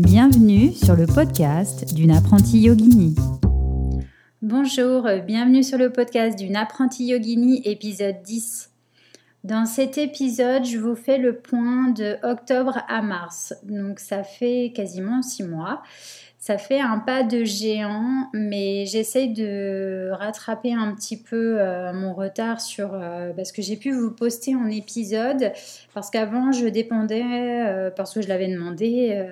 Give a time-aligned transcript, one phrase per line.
[0.00, 3.14] Bienvenue sur le podcast d'une apprentie yogini.
[4.42, 8.72] Bonjour, bienvenue sur le podcast d'une apprentie yogini épisode 10.
[9.44, 13.54] Dans cet épisode, je vous fais le point de octobre à mars.
[13.62, 15.80] Donc ça fait quasiment 6 mois.
[16.46, 22.12] Ça fait un pas de géant, mais j'essaye de rattraper un petit peu euh, mon
[22.12, 25.52] retard sur euh, parce que j'ai pu vous poster en épisode
[25.94, 29.24] parce qu'avant je dépendais euh, parce que je l'avais demandé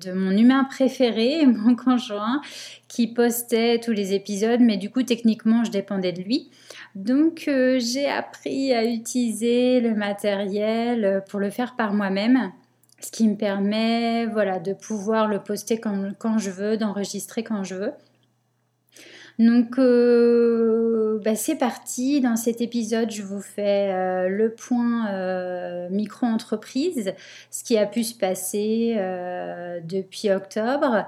[0.00, 2.40] de mon humain préféré, mon conjoint,
[2.86, 6.50] qui postait tous les épisodes, mais du coup techniquement je dépendais de lui.
[6.94, 12.52] Donc j'ai appris à utiliser le matériel pour le faire par moi-même
[13.00, 17.74] ce qui me permet voilà, de pouvoir le poster quand, je veux, d'enregistrer quand je
[17.74, 17.92] veux.
[19.38, 25.88] Donc euh, bah, c'est parti, dans cet épisode je vous fais euh, le point euh,
[25.88, 27.14] micro-entreprise,
[27.50, 28.96] ce qui a pu se passer
[29.82, 31.06] depuis octobre,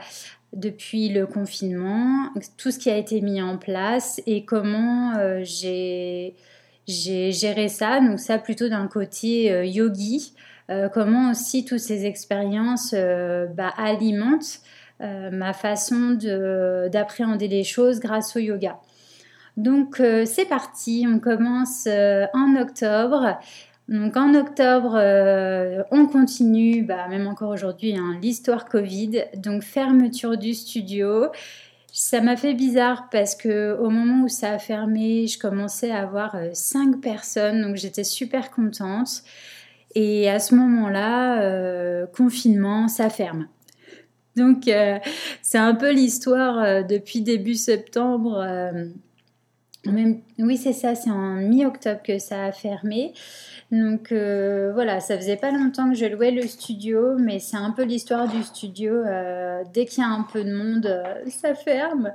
[0.54, 6.34] depuis le confinement, tout ce qui a été mis en place et comment j'ai
[6.92, 10.34] géré ça, donc ça plutôt d'un côté yogi,
[10.70, 14.60] euh, comment aussi toutes ces expériences euh, bah, alimentent
[15.00, 16.16] euh, ma façon
[16.90, 18.78] d'appréhender les choses grâce au yoga.
[19.58, 23.38] Donc c'est parti, on commence en octobre.
[23.88, 24.96] Donc en octobre,
[25.90, 29.24] on continue, bah, même encore aujourd'hui, hein, l'histoire Covid.
[29.36, 31.26] Donc fermeture du studio.
[31.94, 36.00] Ça m'a fait bizarre parce que au moment où ça a fermé, je commençais à
[36.00, 39.22] avoir cinq personnes, donc j'étais super contente.
[39.94, 43.46] Et à ce moment-là, euh, confinement, ça ferme.
[44.36, 44.98] Donc euh,
[45.42, 48.42] c'est un peu l'histoire euh, depuis début septembre.
[49.84, 53.14] Oui, c'est ça, c'est en mi-octobre que ça a fermé.
[53.70, 57.82] Donc voilà, ça faisait pas longtemps que je louais le studio, mais c'est un peu
[57.82, 59.02] l'histoire du studio.
[59.72, 62.12] dès qu'il y a un peu de monde, ça ferme.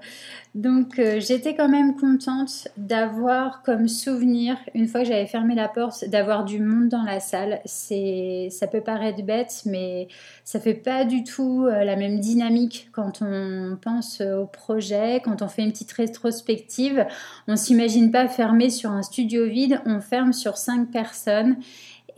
[0.58, 5.68] Donc euh, j'étais quand même contente d'avoir comme souvenir, une fois que j'avais fermé la
[5.68, 7.62] porte, d'avoir du monde dans la salle.
[7.66, 10.08] Ça peut paraître bête, mais
[10.44, 15.44] ça fait pas du tout euh, la même dynamique quand on pense au projet, quand
[15.44, 17.06] on fait une petite rétrospective.
[17.58, 21.58] S'imagine pas fermer sur un studio vide, on ferme sur cinq personnes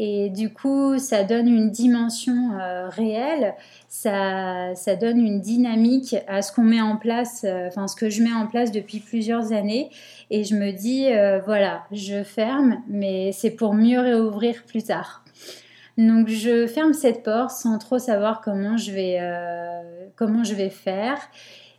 [0.02, 3.54] et du coup, ça donne une dimension euh, réelle,
[3.90, 8.10] ça, ça, donne une dynamique à ce qu'on met en place, euh, enfin ce que
[8.10, 9.90] je mets en place depuis plusieurs années.
[10.30, 15.26] Et je me dis, euh, voilà, je ferme, mais c'est pour mieux réouvrir plus tard.
[15.98, 19.20] Donc je ferme cette porte sans trop savoir comment je vais,
[20.16, 21.18] comment je vais faire.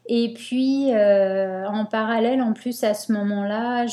[0.07, 3.87] Et puis, en parallèle, en plus, à ce moment-là,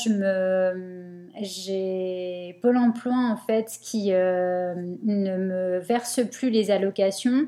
[1.40, 4.74] j'ai Pôle emploi en fait qui euh,
[5.04, 7.46] ne me verse plus les allocations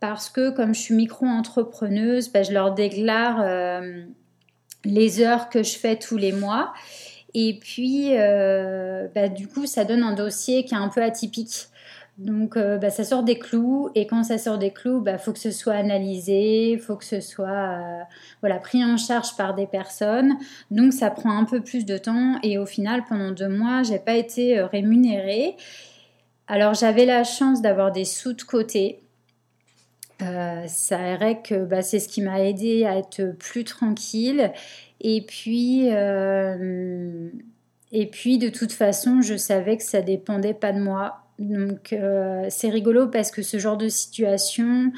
[0.00, 4.02] parce que comme je suis micro-entrepreneuse, bah, je leur déclare euh,
[4.84, 6.72] les heures que je fais tous les mois.
[7.34, 11.68] Et puis, euh, bah, du coup, ça donne un dossier qui est un peu atypique.
[12.20, 15.16] Donc euh, bah, ça sort des clous et quand ça sort des clous, il bah,
[15.16, 18.02] faut que ce soit analysé, faut que ce soit euh,
[18.42, 20.36] voilà, pris en charge par des personnes.
[20.70, 23.98] Donc ça prend un peu plus de temps et au final pendant deux mois, j'ai
[23.98, 25.56] pas été euh, rémunérée.
[26.46, 29.00] Alors j'avais la chance d'avoir des sous de côté.
[30.18, 34.52] ça vrai que bah, c'est ce qui m'a aidé à être plus tranquille.
[35.00, 35.86] Et puis,
[37.92, 42.46] et puis de toute façon, je savais que ça dépendait pas de moi donc euh,
[42.50, 44.92] c'est rigolo parce que ce genre de situation,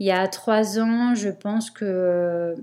[0.00, 2.56] il y a trois ans, je pense que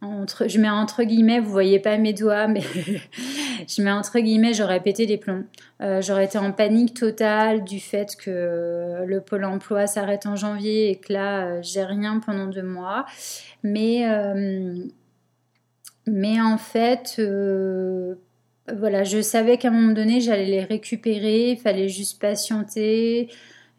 [0.00, 2.60] entre, je mets entre guillemets, vous voyez pas mes doigts, mais
[3.68, 5.42] je mets entre guillemets, j'aurais pété les plombs.
[5.82, 10.90] Euh, j'aurais été en panique totale du fait que le pôle emploi s'arrête en janvier
[10.90, 13.06] et que là, euh, j'ai rien pendant deux mois.
[13.64, 14.06] Mais,
[16.06, 17.20] mais en fait,
[18.76, 23.28] voilà, je savais qu'à un moment donné, j'allais les récupérer, il fallait juste patienter,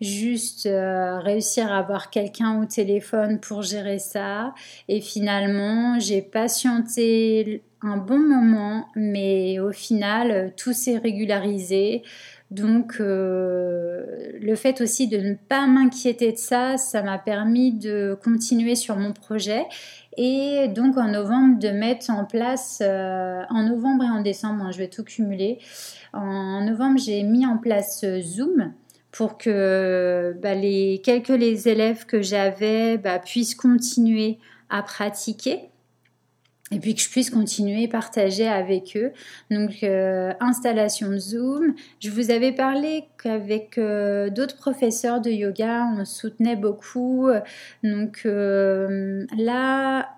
[0.02, 4.54] juste euh, réussir à avoir quelqu'un au téléphone pour gérer ça.
[4.88, 12.04] Et finalement, j'ai patienté un bon moment, mais au final, tout s'est régularisé.
[12.52, 14.04] Donc, euh,
[14.42, 18.96] le fait aussi de ne pas m'inquiéter de ça, ça m'a permis de continuer sur
[18.96, 19.66] mon projet
[20.22, 24.72] et donc en novembre de mettre en place, euh, en novembre et en décembre, hein,
[24.74, 25.60] je vais tout cumuler,
[26.12, 28.74] en novembre j'ai mis en place euh, Zoom
[29.12, 34.40] pour que bah, les, les élèves que j'avais bah, puissent continuer
[34.70, 35.69] à pratiquer.
[36.72, 39.12] Et puis que je puisse continuer à partager avec eux.
[39.50, 41.74] Donc, euh, installation de Zoom.
[42.00, 47.30] Je vous avais parlé qu'avec euh, d'autres professeurs de yoga, on soutenait beaucoup.
[47.84, 50.10] Donc euh, là,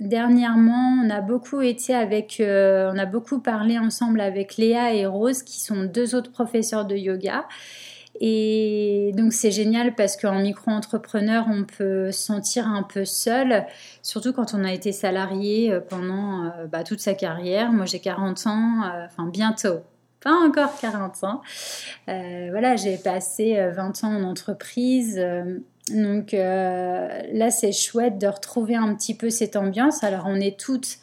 [0.00, 5.42] dernièrement, on a beaucoup été avec, on a beaucoup parlé ensemble avec Léa et Rose,
[5.42, 7.44] qui sont deux autres professeurs de yoga.
[8.22, 13.64] Et donc c'est génial parce qu'en micro-entrepreneur, on peut se sentir un peu seul,
[14.02, 17.72] surtout quand on a été salarié euh, pendant euh, bah, toute sa carrière.
[17.72, 19.80] Moi j'ai 40 ans, euh, enfin bientôt,
[20.22, 21.40] pas encore 40 ans.
[22.06, 25.18] voilà, j'ai passé 20 ans en entreprise.
[25.88, 30.04] donc là, c'est chouette de retrouver un petit peu cette ambiance.
[30.04, 30.98] Alors on est toutes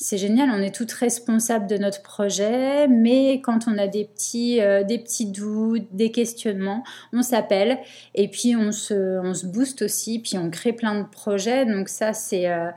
[0.00, 4.60] c'est génial, on est toutes responsables de notre projet, mais quand on a des petits,
[4.60, 7.80] euh, des petits doutes, des questionnements, on s'appelle
[8.14, 11.66] et puis on se, on se booste aussi, puis on crée plein de projets.
[11.66, 12.70] Donc ça, c'est euh,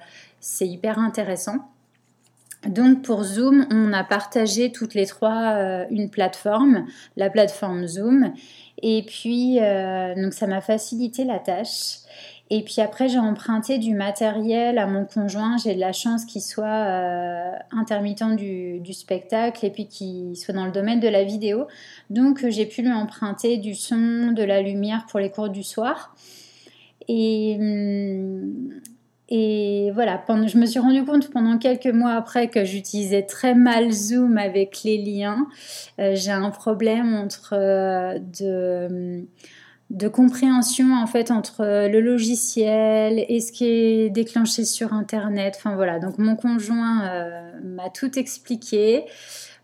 [0.61, 1.57] hyper intéressant.
[2.67, 6.87] Donc pour Zoom, on a partagé toutes les trois euh, une plateforme,
[7.17, 8.33] la plateforme Zoom.
[8.81, 9.59] Et puis,
[10.17, 12.01] donc ça m'a facilité la tâche.
[12.53, 15.55] Et puis après, j'ai emprunté du matériel à mon conjoint.
[15.55, 20.65] J'ai de la chance qu'il soit euh, intermittent du, spectacle et puis qu'il soit dans
[20.65, 21.67] le domaine de la vidéo.
[22.09, 26.13] Donc j'ai pu lui emprunter du son, de la lumière pour les cours du soir.
[27.07, 28.81] Et, hum,
[29.33, 33.89] et voilà, je me suis rendu compte pendant quelques mois après que j'utilisais très mal
[33.89, 35.47] Zoom avec les liens.
[35.99, 38.87] Euh, j'ai un problème entre euh, de
[39.21, 39.25] hum,
[39.89, 45.55] de compréhension en fait entre le logiciel et ce qui est déclenché sur internet.
[45.57, 49.05] Enfin voilà, donc mon conjoint euh, m'a tout expliqué.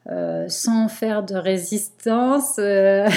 [0.09, 2.59] Euh, sans faire de résistance.
[2.59, 3.09] Euh,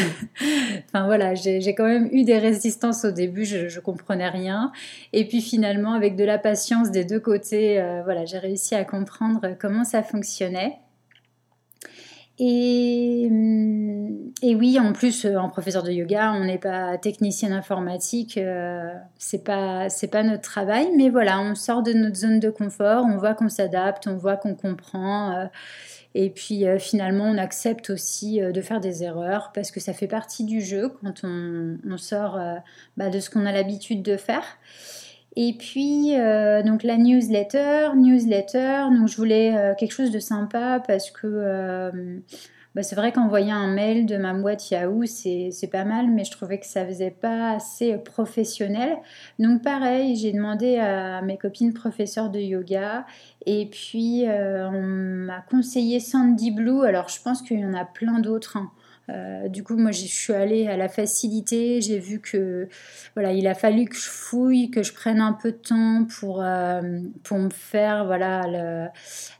[0.88, 4.72] enfin voilà, j'ai quand même eu des résistances au début, je, je comprenais rien.
[5.12, 9.56] Et puis finalement, avec de la patience des deux côtés, voilà, j'ai réussi à comprendre
[9.60, 10.78] comment ça fonctionnait.
[12.42, 18.38] Et, hum, oui, en plus, euh, en professeur de yoga, on n'est pas technicien informatique,
[18.38, 23.04] euh, c'est pas pas notre travail, mais voilà, on sort de notre zone de confort,
[23.04, 25.44] on voit qu'on s'adapte, on voit qu'on comprend, euh,
[26.14, 30.44] et puis finalement, on accepte aussi de faire des erreurs parce que ça fait partie
[30.44, 32.38] du jeu quand on, sort
[32.96, 34.44] bah, de ce qu'on a l'habitude de faire.
[35.36, 40.82] Et puis, euh, donc la newsletter, newsletter, donc je voulais euh, quelque chose de sympa
[40.84, 42.18] parce que euh,
[42.74, 46.30] bah, c'est vrai qu'envoyer un mail de ma boîte Yahoo, c'est pas mal, mais je
[46.30, 48.96] trouvais que ça faisait pas assez professionnel.
[49.38, 53.06] Donc pareil, j'ai demandé à mes copines professeurs de yoga
[53.46, 56.84] et puis on m'a conseillé Sandy Blue.
[56.84, 58.56] Alors je pense qu'il y en a plein d'autres.
[58.56, 58.70] Hein.
[59.10, 61.80] Euh, du coup, moi, je suis allée à la facilité.
[61.80, 62.68] J'ai vu que,
[63.14, 66.42] voilà, il a fallu que je fouille, que je prenne un peu de temps pour,
[66.42, 68.88] euh, pour me faire, voilà, le,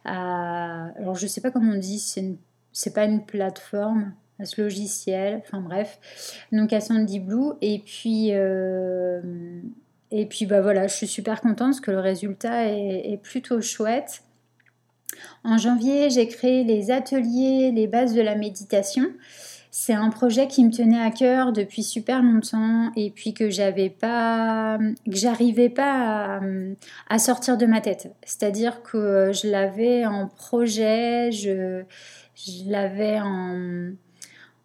[0.05, 2.37] alors je sais pas comment on dit, c'est,
[2.73, 4.13] c'est pas une plateforme,
[4.45, 5.99] ce logiciel, enfin bref.
[6.53, 7.53] Donc à Sandy Blue.
[7.61, 9.21] Et puis, euh,
[10.11, 14.23] et puis, bah voilà, je suis super contente parce que le résultat est, plutôt chouette.
[15.45, 19.05] En janvier, j'ai créé les ateliers, les bases de la méditation.
[19.73, 23.89] C'est un projet qui me tenait à cœur depuis super longtemps et puis que j'avais
[23.89, 26.41] pas, que j'arrivais pas
[27.09, 28.13] à, sortir de ma tête.
[28.25, 31.85] C'est-à-dire que je l'avais en projet, je,
[32.47, 33.93] je l'avais en,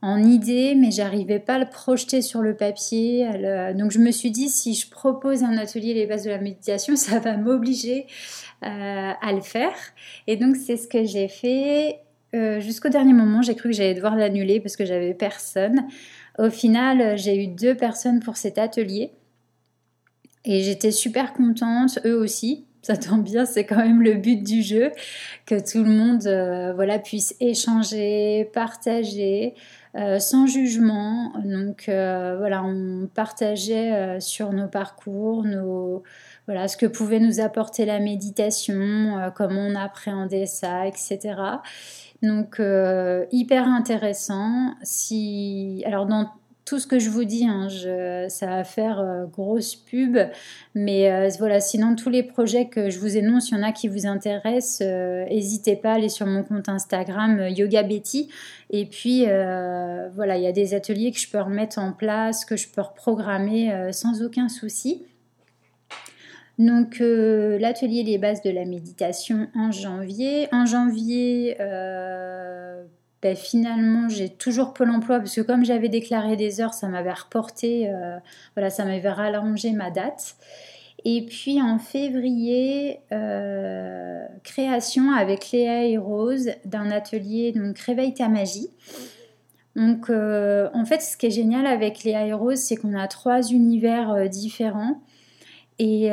[0.01, 3.27] en idée, mais j'arrivais pas à le projeter sur le papier.
[3.73, 6.95] Donc je me suis dit, si je propose un atelier les bases de la méditation,
[6.95, 8.05] ça va m'obliger
[8.63, 9.75] euh, à le faire.
[10.27, 12.01] Et donc c'est ce que j'ai fait.
[12.35, 15.87] Euh, jusqu'au dernier moment, j'ai cru que j'allais devoir l'annuler parce que j'avais personne.
[16.37, 19.11] Au final, j'ai eu deux personnes pour cet atelier.
[20.43, 22.65] Et j'étais super contente, eux aussi.
[22.85, 24.91] Ça tombe bien, c'est quand même le but du jeu,
[25.47, 29.55] que tout le monde euh, voilà, puisse échanger, partager,
[29.95, 31.33] euh, sans jugement.
[31.43, 36.03] Donc voilà, on partageait sur nos parcours, nos,
[36.45, 41.33] voilà, ce que pouvait nous apporter la méditation, comment on appréhendait ça, etc.
[42.21, 44.73] Donc euh, hyper intéressant.
[44.83, 46.31] Si alors dans
[46.65, 47.67] tout ce que je vous dis, hein,
[48.27, 50.17] ça va faire euh, grosse pub,
[50.73, 53.71] mais euh, voilà, sinon tous les projets que je vous énonce, il y en a
[53.71, 54.81] qui vous intéressent,
[55.29, 58.29] n'hésitez pas à aller sur mon compte Instagram Yoga Betty.
[58.71, 59.25] Et puis
[60.15, 62.81] voilà, il y a des ateliers que je peux remettre en place, que je peux
[62.81, 65.03] reprogrammer sans aucun souci.
[66.57, 70.47] Donc euh, l'atelier Les bases de la méditation en janvier.
[70.53, 72.44] En janvier, euh,
[73.25, 77.11] ben, finalement, j'ai toujours Pôle emploi parce que comme j'avais déclaré des heures, ça m'avait
[77.11, 78.19] reporté, euh,
[78.55, 80.35] voilà, ça m'avait rallongé ma date.
[81.05, 88.29] Et puis en février, euh, création avec Léa et Rose d'un atelier, donc Réveille ta
[88.29, 88.69] magie.
[89.75, 93.07] Donc euh, en fait, ce qui est génial avec Léa et Rose, c'est qu'on a
[93.07, 95.01] trois univers différents.
[95.77, 96.09] Et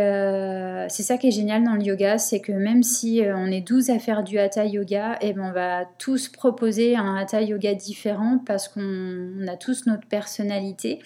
[0.88, 3.90] c'est ça qui est génial dans le yoga, c'est que même si on est 12
[3.90, 7.72] à faire du hatha yoga, et eh ben on va tous proposer un hatha yoga
[7.74, 10.98] différent parce qu'on a tous notre personnalité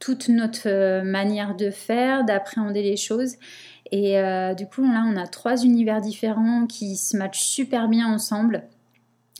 [0.00, 3.36] toute notre euh, manière de faire, d'appréhender les choses.
[3.92, 8.12] Et euh, du coup, là, on a trois univers différents qui se matchent super bien
[8.12, 8.64] ensemble.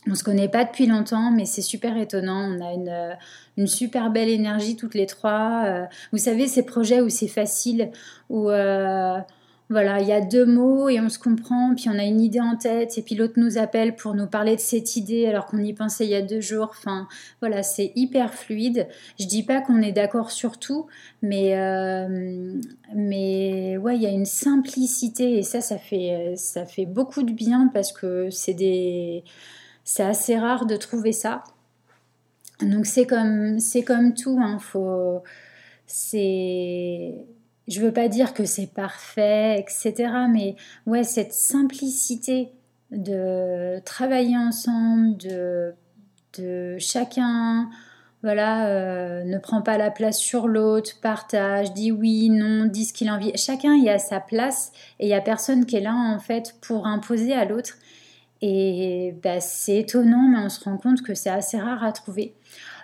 [0.08, 2.48] On se connaît pas depuis longtemps, mais c'est super étonnant.
[2.48, 3.14] On a une, euh,
[3.56, 5.88] une, super belle énergie toutes les trois.
[6.12, 7.90] Vous savez, ces projets où c'est facile,
[8.30, 8.50] où
[9.70, 12.40] voilà, il y a deux mots et on se comprend, puis on a une idée
[12.40, 15.62] en tête, et puis l'autre nous appelle pour nous parler de cette idée alors qu'on
[15.62, 16.70] y pensait il y a deux jours.
[16.76, 17.06] Enfin,
[17.38, 18.88] voilà, c'est hyper fluide.
[19.20, 20.86] Je dis pas qu'on est d'accord sur tout,
[21.22, 22.60] mais, euh,
[22.96, 27.32] mais ouais, il y a une simplicité et ça, ça fait, ça fait beaucoup de
[27.32, 29.22] bien parce que c'est des,
[29.92, 31.42] c'est assez rare de trouver ça.
[32.62, 35.24] Donc c'est comme, c'est comme tout, hein, faut,
[35.84, 37.26] c'est
[37.66, 40.12] je veux pas dire que c'est parfait, etc.
[40.30, 40.54] Mais
[40.86, 42.52] ouais, cette simplicité
[42.92, 45.74] de travailler ensemble, de,
[46.38, 47.68] de chacun,
[48.22, 52.92] voilà, euh, ne prend pas la place sur l'autre, partage, dit oui, non, dit ce
[52.92, 53.36] qu'il a envie.
[53.36, 54.70] Chacun y a sa place
[55.00, 57.74] et il y a personne qui est là en fait pour imposer à l'autre.
[58.42, 62.34] Et bah, c'est étonnant, mais on se rend compte que c'est assez rare à trouver.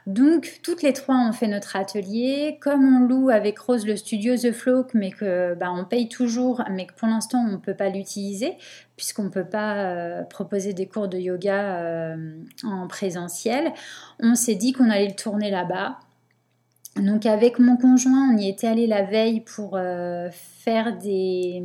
[0.06, 2.58] Donc, toutes les trois, on fait notre atelier.
[2.60, 6.62] Comme on loue avec Rose le studio The Flow, mais que bah, on paye toujours,
[6.70, 8.56] mais que pour l'instant, on ne peut pas l'utiliser,
[8.96, 13.72] puisqu'on ne peut pas euh, proposer des cours de yoga euh, en présentiel,
[14.20, 15.98] on s'est dit qu'on allait le tourner là-bas.
[16.96, 21.62] Donc, avec mon conjoint, on y était allé la veille pour euh, faire des,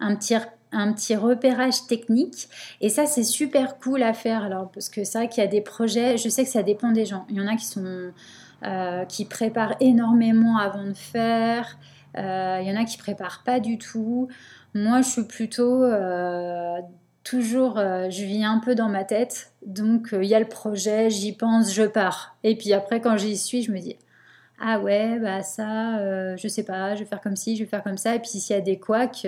[0.00, 0.34] un petit
[0.74, 2.48] un petit repérage technique.
[2.80, 4.42] Et ça, c'est super cool à faire.
[4.42, 6.90] Alors, parce que c'est vrai qu'il y a des projets, je sais que ça dépend
[6.90, 7.24] des gens.
[7.30, 8.12] Il y en a qui sont.
[8.64, 11.76] Euh, qui préparent énormément avant de faire.
[12.16, 14.28] Euh, il y en a qui préparent pas du tout.
[14.72, 16.78] Moi, je suis plutôt euh,
[17.24, 19.52] toujours, je vis un peu dans ma tête.
[19.66, 22.38] Donc, il y a le projet, j'y pense, je pars.
[22.42, 23.96] Et puis après, quand j'y suis, je me dis,
[24.58, 27.82] ah ouais, bah ça, je sais pas, je vais faire comme ci, je vais faire
[27.82, 28.14] comme ça.
[28.14, 29.26] Et puis s'il y a des couacs,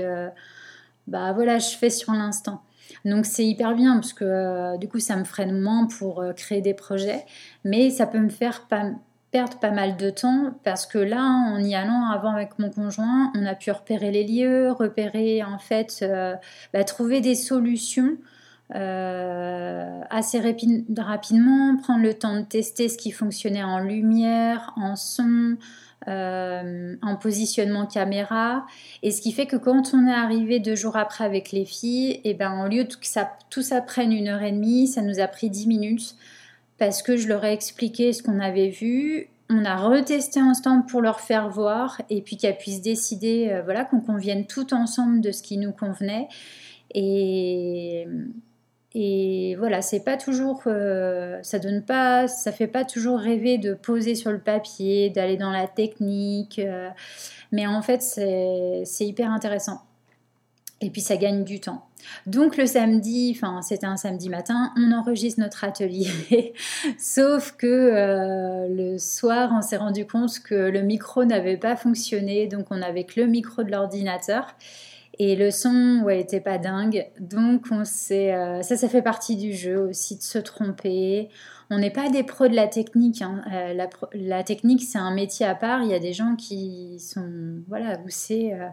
[1.07, 2.63] bah voilà, je fais sur l'instant.
[3.05, 6.33] Donc c'est hyper bien parce que euh, du coup ça me freine moins pour euh,
[6.33, 7.25] créer des projets,
[7.65, 8.67] mais ça peut me faire
[9.31, 13.33] perdre pas mal de temps parce que là, en y allant avant avec mon conjoint,
[13.37, 16.35] on a pu repérer les lieux, repérer en fait, euh,
[16.73, 18.17] bah, trouver des solutions
[18.69, 25.57] assez rapidement, prendre le temps de tester ce qui fonctionnait en lumière, en son,
[26.09, 28.67] euh, en positionnement caméra.
[29.03, 32.13] Et ce qui fait que quand on est arrivé deux jours après avec les filles,
[32.13, 35.03] et eh ben, au lieu que ça, tout ça prenne une heure et demie, ça
[35.03, 36.15] nous a pris dix minutes
[36.79, 39.29] parce que je leur ai expliqué ce qu'on avait vu.
[39.49, 43.85] On a retesté un pour leur faire voir et puis qu'elles puissent décider, euh, voilà,
[43.85, 46.29] qu'on convienne tout ensemble de ce qui nous convenait.
[46.95, 48.07] Et,
[48.99, 53.75] et voilà, c'est pas toujours, euh, ça donne pas, ça fait pas toujours rêver de
[53.75, 56.89] poser sur le papier, d'aller dans la technique, euh,
[57.53, 59.83] mais en fait c'est hyper intéressant.
[60.81, 61.85] Et puis ça gagne du temps.
[62.25, 66.55] Donc le samedi, enfin c'était un samedi matin, on enregistre notre atelier.
[66.99, 72.47] Sauf que euh, le soir, on s'est rendu compte que le micro n'avait pas fonctionné,
[72.47, 74.55] donc on avait que le micro de l'ordinateur.
[75.19, 77.07] Et le son, ouais, était pas dingue.
[77.21, 81.31] Donc, on euh, ça, ça fait partie du jeu aussi de se tromper.
[81.71, 83.23] On n'est pas des pros de la technique.
[83.23, 83.43] Hein.
[83.53, 85.83] Euh, la, technique, c'est un métier à part.
[85.83, 88.67] Il y a des gens qui sont, voilà, c'est, euh,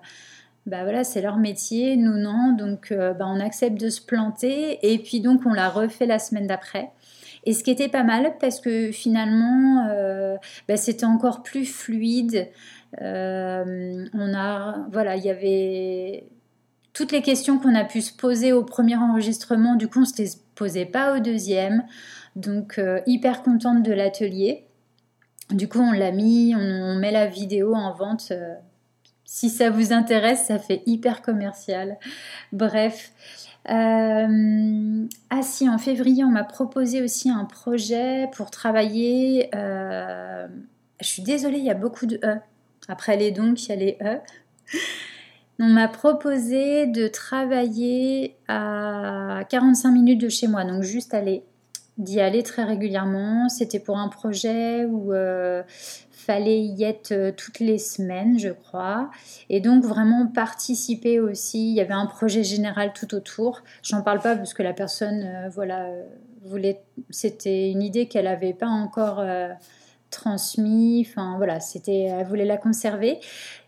[0.66, 1.96] bah voilà, c'est leur métier.
[1.96, 2.54] Nous non.
[2.58, 4.80] Donc, bah, on accepte de se planter.
[4.92, 6.92] Et puis donc, on l'a refait la semaine d'après.
[7.46, 9.88] Et ce qui était pas mal parce que finalement,
[10.68, 12.50] bah, c'était encore plus fluide.
[13.00, 16.28] on a, voilà, il y avait
[16.94, 20.06] toutes les questions qu'on a pu se poser au premier enregistrement, du coup, on ne
[20.06, 21.84] se les posait pas au deuxième.
[22.36, 24.68] Donc, euh, hyper contente de l'atelier.
[25.50, 28.28] Du coup, on l'a mis, on, met la vidéo en vente.
[28.32, 28.54] Euh,
[29.26, 31.98] si ça vous intéresse, ça fait hyper commercial.
[32.52, 33.12] Bref.
[33.70, 39.50] Euh, ah si, en février, on m'a proposé aussi un projet pour travailler.
[39.54, 40.48] je
[41.08, 42.38] suis désolée, il y a beaucoup de E.
[42.88, 44.20] Après les donc, il y a les E.
[45.60, 51.44] On m'a proposé de travailler à 45 minutes de chez moi, donc juste aller
[51.98, 53.50] d'y aller très régulièrement.
[53.50, 55.64] C'était pour un projet où euh,
[56.12, 59.12] fallait y être euh, toutes les semaines, je crois.
[59.50, 61.70] Et donc vraiment participer aussi.
[61.70, 63.62] Il y avait un projet général tout autour.
[63.84, 65.88] J'en parle pas parce que la personne, euh, voilà,
[66.44, 66.82] voulait.
[67.10, 69.24] C'était une idée qu'elle n'avait pas encore
[70.10, 71.08] transmise.
[71.10, 73.20] Enfin voilà, c'était, elle voulait la conserver.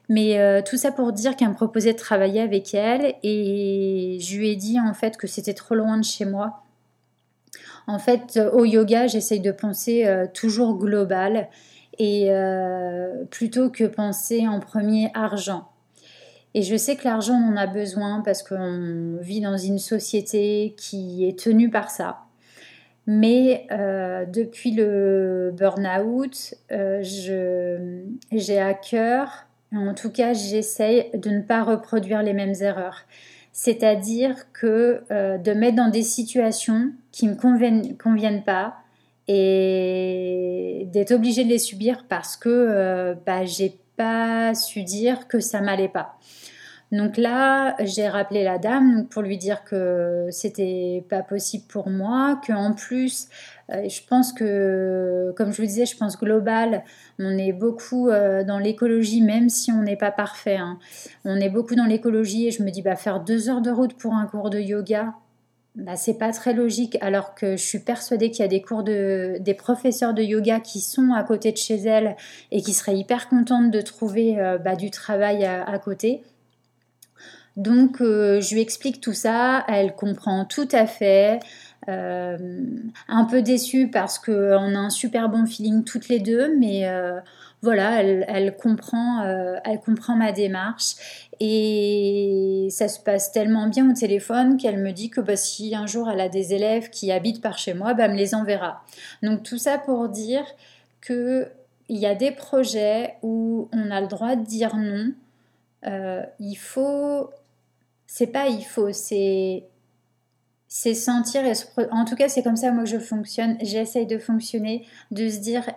[0.07, 4.51] Mais tout ça pour dire qu'elle me proposait de travailler avec elle et je lui
[4.51, 6.65] ai dit en fait que c'était trop loin de chez moi
[7.87, 11.49] en fait, au yoga, j'essaye de penser euh, toujours global
[11.99, 15.69] et euh, plutôt que penser en premier argent.
[16.53, 20.73] Et je sais que l'argent, on en a besoin parce qu'on vit dans une société
[20.77, 22.21] qui est tenue par ça.
[23.07, 29.45] Mais euh, depuis le burn-out, j'ai à cœur,
[29.75, 33.05] en tout cas j'essaye de ne pas reproduire les mêmes erreurs
[33.57, 38.75] c'est-à-dire que euh, de mettre dans des situations qui ne me conviennent, pas
[39.29, 45.39] et d'être obligé de les subir parce que euh, bah, j'ai pas su dire que
[45.39, 46.19] ça m'allait pas.
[46.91, 52.39] Donc là, j'ai rappelé la dame pour lui dire que c'était pas possible pour moi,
[52.45, 53.27] que en plus,
[53.71, 56.83] euh, je pense que, comme je vous disais, je pense global,
[57.17, 60.57] on est beaucoup euh, dans l'écologie, même si on n'est pas parfait.
[60.57, 60.77] Hein.
[61.25, 63.95] On est beaucoup dans l'écologie et je me dis, bah, faire deux heures de route
[63.95, 65.15] pour un cours de yoga,
[65.73, 68.83] bah, c'est pas très logique, alors que je suis persuadée qu'il y a des cours
[68.83, 72.15] de, des professeurs de yoga qui sont à côté de chez elle
[72.51, 76.21] et qui seraient hyper contentes de trouver euh, bah, du travail à côté.
[77.55, 81.39] Donc, euh, je lui explique tout ça, elle comprend tout à fait.
[81.87, 82.37] Euh,
[83.07, 87.19] un peu déçue parce qu'on a un super bon feeling toutes les deux, mais euh,
[87.61, 89.23] voilà, elle, comprend,
[89.63, 90.95] elle comprend ma démarche
[91.39, 95.85] et ça se passe tellement bien au téléphone qu'elle me dit que bah, si un
[95.85, 98.83] jour elle a des élèves qui habitent par chez moi, bah, elle me les enverra.
[99.21, 100.45] Donc tout ça pour dire
[101.01, 101.47] que
[101.87, 105.11] il y a des projets où on a le droit de dire non.
[106.39, 107.29] il faut
[108.17, 109.65] c'est pas il faut, c'est
[110.69, 111.43] c'est sentir
[111.91, 113.57] en tout cas c'est comme ça moi je fonctionne.
[113.59, 115.69] J'essaye de fonctionner, de se dire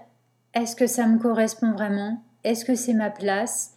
[0.54, 3.72] est-ce que ça me correspond vraiment, est-ce que c'est ma place?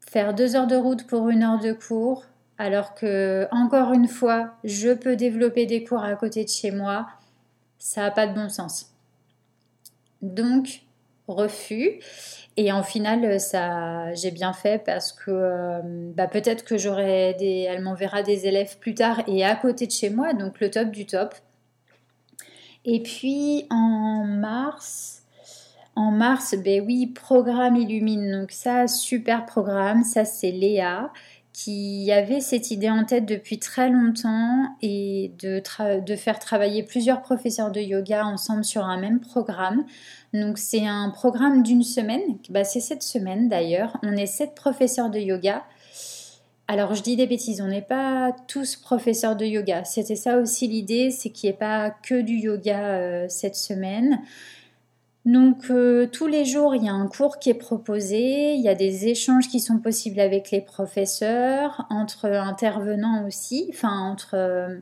[0.00, 2.24] Faire deux heures de route pour une heure de cours,
[2.58, 7.06] alors que encore une fois je peux développer des cours à côté de chez moi,
[7.78, 8.92] ça n'a pas de bon sens.
[10.22, 10.82] Donc
[11.28, 12.00] refus.
[12.56, 17.66] Et en final, ça, j'ai bien fait parce que euh, bah, peut-être que j'aurai des,
[17.68, 20.90] elle m'enverra des élèves plus tard et à côté de chez moi, donc le top
[20.90, 21.34] du top.
[22.84, 25.22] Et puis en mars,
[25.94, 28.40] en mars, ben oui, programme Illumine.
[28.40, 30.02] Donc ça, super programme.
[30.04, 31.12] Ça, c'est Léa
[31.52, 35.60] qui avait cette idée en tête depuis très longtemps et de,
[36.00, 39.84] de faire travailler plusieurs professeurs de yoga ensemble sur un même programme.
[40.34, 43.96] Donc c'est un programme d'une semaine, bah, c'est cette semaine d'ailleurs.
[44.02, 45.64] On est sept professeurs de yoga.
[46.70, 49.84] Alors je dis des bêtises, on n'est pas tous professeurs de yoga.
[49.84, 54.20] C'était ça aussi l'idée, c'est qu'il n'y ait pas que du yoga euh, cette semaine.
[55.24, 58.68] Donc euh, tous les jours, il y a un cours qui est proposé, il y
[58.68, 64.78] a des échanges qui sont possibles avec les professeurs, entre intervenants aussi, enfin entre, euh,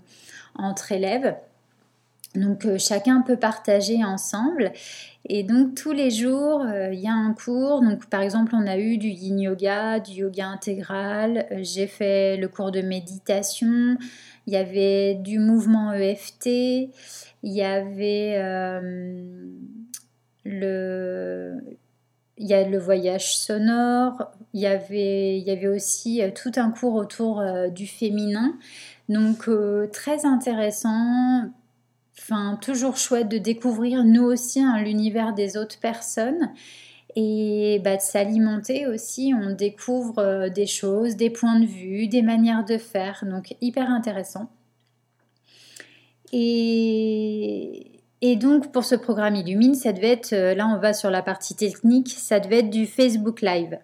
[0.56, 1.36] entre élèves.
[2.36, 4.72] Donc chacun peut partager ensemble
[5.28, 7.82] et donc tous les jours, euh, il y a un cours.
[7.82, 11.46] Donc par exemple, on a eu du yin yoga, du yoga intégral.
[11.50, 13.96] Euh, j'ai fait le cours de méditation.
[14.46, 16.46] Il y avait du mouvement EFT.
[17.42, 19.10] Il y avait euh,
[20.44, 21.56] le
[22.38, 26.94] y a le voyage sonore, il y avait, il y avait aussi tout un cours
[26.94, 28.58] autour du féminin.
[29.08, 29.48] Donc
[29.90, 31.48] très intéressant,
[32.18, 36.50] Enfin, toujours chouette de découvrir nous aussi hein, l'univers des autres personnes
[37.14, 39.32] et bah, de s'alimenter aussi.
[39.34, 43.24] On découvre euh, des choses, des points de vue, des manières de faire.
[43.28, 44.50] Donc, hyper intéressant.
[46.32, 51.10] Et, et donc, pour ce programme Illumine, ça devait être, euh, là on va sur
[51.10, 53.78] la partie technique, ça devait être du Facebook Live.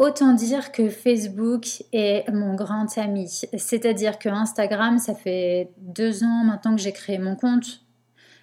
[0.00, 3.28] Autant dire que Facebook est mon grand ami.
[3.28, 7.82] C'est-à-dire que Instagram, ça fait deux ans maintenant que j'ai créé mon compte.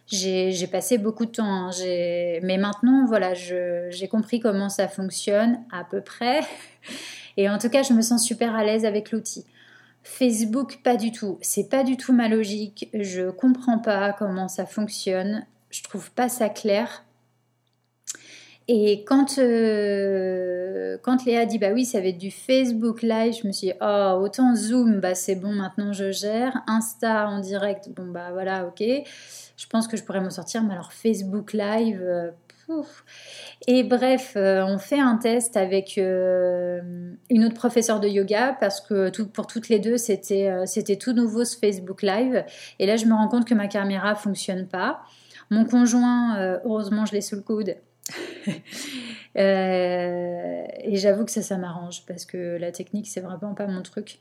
[0.05, 1.71] J'ai passé beaucoup de temps, hein.
[2.43, 6.41] mais maintenant, voilà, j'ai compris comment ça fonctionne à peu près.
[7.37, 9.43] Et en tout cas, je me sens super à l'aise avec l'outil.
[10.03, 11.39] Facebook, pas du tout.
[11.41, 12.87] C'est pas du tout ma logique.
[12.93, 15.43] Je comprends pas comment ça fonctionne.
[15.71, 17.03] Je trouve pas ça clair.
[18.69, 23.47] Et quand, euh, quand Léa dit bah oui, ça va être du Facebook Live, je
[23.47, 26.63] me suis dit oh, autant Zoom, bah c'est bon, maintenant je gère.
[26.67, 28.83] Insta en direct, bon bah voilà, ok.
[28.83, 32.31] Je pense que je pourrais m'en sortir, mais alors Facebook Live, euh,
[32.65, 33.05] pouf.
[33.67, 39.09] Et bref, euh, on fait un test avec une autre professeure de yoga parce que
[39.27, 42.43] pour toutes les deux, c'était c'était tout nouveau ce Facebook Live.
[42.79, 44.99] Et là, je me rends compte que ma caméra fonctionne pas.
[45.51, 47.77] Mon conjoint, heureusement, je l'ai sous le coude
[49.37, 53.83] Euh, et j'avoue que ça, ça m'arrange parce que la technique, c'est vraiment pas mon
[53.83, 54.19] truc.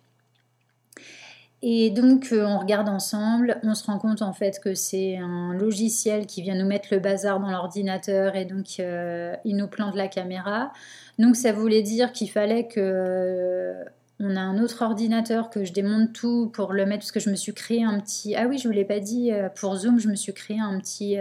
[1.62, 5.54] Et donc, euh, on regarde ensemble, on se rend compte en fait que c'est un
[5.54, 9.94] logiciel qui vient nous mettre le bazar dans l'ordinateur et donc euh, il nous plante
[9.94, 10.70] la caméra.
[11.18, 13.74] Donc, ça voulait dire qu'il fallait que
[14.20, 17.30] on a un autre ordinateur que je démonte tout pour le mettre parce que je
[17.30, 18.34] me suis créé un petit.
[18.36, 21.16] Ah oui, je vous l'ai pas dit pour Zoom, je me suis créé un petit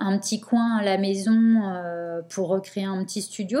[0.00, 3.60] un petit coin à la maison euh, pour recréer un petit studio.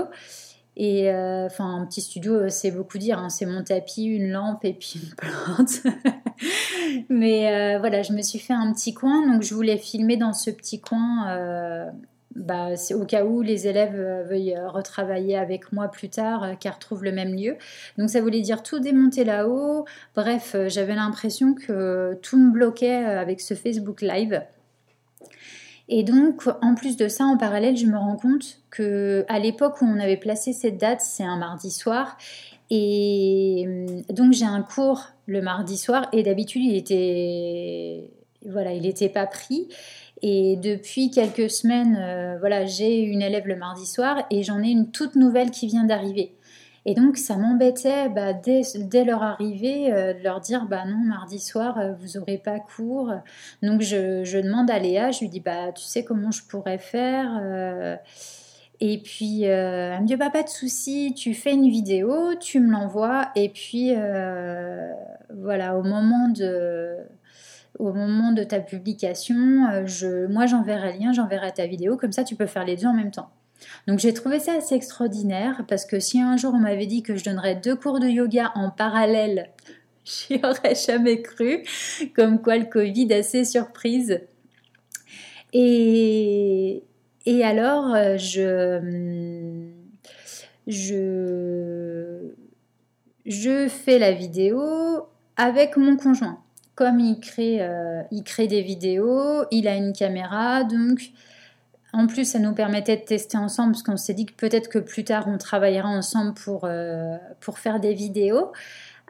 [0.76, 3.18] Et euh, enfin, un petit studio, euh, c'est beaucoup dire.
[3.18, 3.28] Hein.
[3.28, 5.94] c'est mon tapis, une lampe et puis une plante.
[7.10, 9.30] Mais voilà, je me suis fait un petit coin.
[9.30, 11.92] Donc, je voulais filmer dans ce petit coin.
[12.36, 17.12] Bah, au cas où les élèves veuillent retravailler avec moi plus tard, car retrouvent le
[17.12, 17.56] même lieu.
[17.98, 19.84] Donc, ça voulait dire tout démonter là-haut.
[20.16, 24.42] Bref, j'avais l'impression que tout me bloquait avec ce Facebook Live.
[25.92, 29.82] Et donc, en plus de ça, en parallèle, je me rends compte que à l'époque
[29.82, 32.16] où on avait placé cette date, c'est un mardi soir.
[32.70, 36.08] Et hum, donc, j'ai un cours le mardi soir.
[36.12, 38.08] Et d'habitude, il était,
[38.46, 39.66] voilà, il n'était pas pris.
[40.22, 44.68] Et depuis quelques semaines, euh, voilà, j'ai une élève le mardi soir et j'en ai
[44.68, 46.34] une toute nouvelle qui vient d'arriver.
[46.90, 51.38] Et donc, ça m'embêtait bah, dès, leur arrivée euh, de leur dire bah non, mardi
[51.38, 53.12] soir, euh, vous n'aurez pas cours.
[53.62, 57.38] Donc, je, demande à Léa, je lui dis bah tu sais comment je pourrais faire
[57.40, 57.94] euh.
[58.80, 62.72] Et puis, elle me dit bah, pas de souci, tu fais une vidéo, tu me
[62.72, 63.28] l'envoies.
[63.36, 63.94] Et puis,
[65.32, 66.96] voilà, au moment de
[67.78, 69.36] au moment de ta publication,
[70.28, 72.94] moi j'enverrai le lien, j'enverrai ta vidéo, comme ça tu peux faire les deux en
[72.94, 73.30] même temps.
[73.86, 77.16] Donc j'ai trouvé ça assez extraordinaire parce que si un jour on m'avait dit que
[77.16, 79.50] je donnerais deux cours de yoga en parallèle,
[80.04, 81.64] j'y aurais jamais cru.
[82.14, 84.20] Comme quoi le Covid assez surprise.
[85.52, 86.84] Et,
[87.26, 89.70] et alors euh, je,
[90.66, 92.30] je,
[93.26, 96.38] je fais la vidéo avec mon conjoint.
[96.76, 101.10] Comme il crée, euh, il crée des vidéos, il a une caméra, donc
[101.92, 104.78] en plus, ça nous permettait de tester ensemble parce qu'on s'est dit que peut-être que
[104.78, 108.52] plus tard on travaillera ensemble pour, euh, pour faire des vidéos.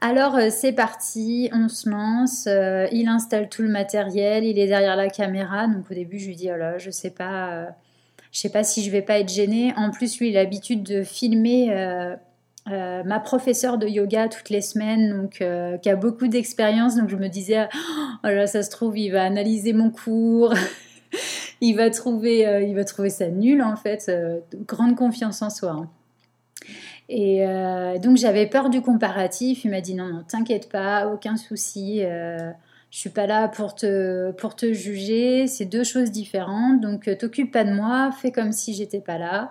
[0.01, 4.67] Alors euh, c'est parti, on se lance, euh, il installe tout le matériel, il est
[4.67, 5.67] derrière la caméra.
[5.67, 7.69] Donc au début je lui dis oh là, je sais pas,
[8.33, 9.75] je sais pas si je vais pas être gênée.
[9.77, 12.17] En plus lui il a l'habitude de filmer
[12.67, 15.45] ma professeure de yoga toutes les semaines, donc
[15.83, 16.97] qui a beaucoup d'expérience.
[16.97, 17.69] Donc je me disais
[18.25, 20.55] oh là ça se trouve il va analyser mon cours.
[21.61, 24.07] il va trouver, euh, il va trouver ça nul en fait.
[24.09, 25.71] Euh, grande confiance en soi.
[25.71, 25.91] Hein.
[27.09, 29.65] Et euh, donc j'avais peur du comparatif.
[29.65, 32.01] Il m'a dit non, non, t'inquiète pas, aucun souci.
[32.01, 32.53] je
[32.91, 35.47] suis pas là pour te, pour juger.
[35.47, 36.81] C'est deux choses différentes.
[36.81, 38.11] Donc t'occupe pas de moi.
[38.13, 39.51] Fais comme si j'étais pas là.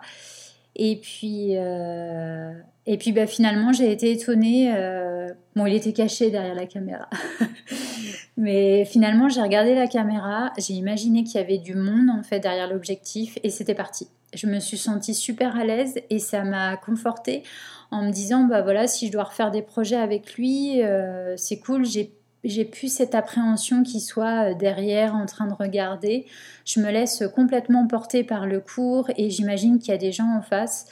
[0.75, 4.73] Et puis, et puis bah, finalement, j'ai été étonnée.
[5.55, 7.09] bon, il était caché derrière la caméra.
[8.39, 12.39] Mais finalement, j'ai regardé la caméra, j'ai imaginé qu'il y avait du monde en fait
[12.39, 14.07] derrière l'objectif et c'était parti.
[14.33, 17.43] Je me suis sentie super à l'aise et ça m'a confortée
[17.91, 21.59] en me disant bah voilà, si je dois refaire des projets avec lui, euh, c'est
[21.59, 26.25] cool, j'ai j'ai plus cette appréhension qui soit euh, derrière en train de regarder.
[26.65, 30.35] Je me laisse complètement porter par le cours et j'imagine qu'il y a des gens
[30.35, 30.87] en face.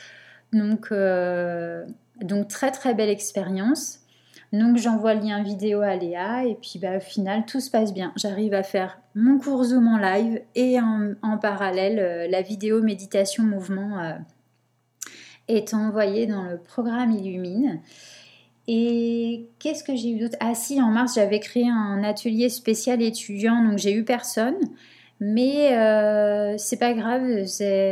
[0.54, 1.86] Donc, euh,
[2.22, 4.00] donc très très belle expérience.
[4.54, 7.94] Donc j'envoie le lien vidéo à Léa et puis bah, au final tout se passe
[7.94, 8.14] bien.
[8.16, 13.44] J'arrive à faire mon cours Zoom en live et en, parallèle euh, la vidéo méditation
[13.44, 14.18] mouvement
[15.48, 17.82] est envoyée dans le programme Illumine.
[18.68, 20.38] Et qu'est-ce que j'ai eu d'autre?
[20.40, 24.58] Ah si, en mars j'avais créé un atelier spécial étudiant, donc j'ai eu personne.
[25.20, 27.24] Mais euh, c'est pas grave,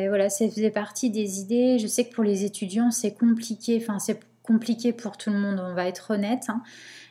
[0.09, 1.79] voilà, ça faisait partie des idées.
[1.79, 5.59] Je sais que pour les étudiants c'est compliqué, enfin c'est compliqué pour tout le monde,
[5.63, 6.43] on va être honnête.
[6.49, 6.61] Hein.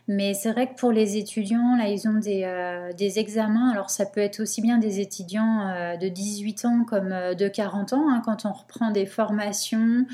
[0.07, 3.71] Mais c'est vrai que pour les étudiants, là, ils ont des, euh, des, examens.
[3.71, 7.49] Alors, ça peut être aussi bien des étudiants euh, de 18 ans comme euh, de
[7.49, 8.11] 40 ans.
[8.11, 10.05] Hein, quand on reprend des formations,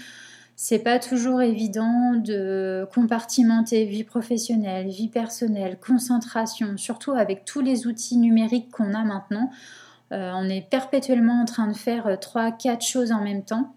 [0.62, 7.86] c'est pas toujours évident de compartimenter vie professionnelle, vie personnelle, concentration, surtout avec tous les
[7.86, 9.50] outils numériques qu'on a maintenant.
[10.10, 13.72] on est perpétuellement en train de faire trois, quatre choses en même temps.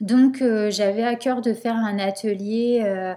[0.00, 3.14] Donc j'avais à cœur de faire un atelier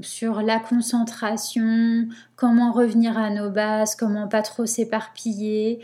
[0.00, 5.80] sur la concentration, comment revenir à nos bases, comment pas trop s'éparpiller.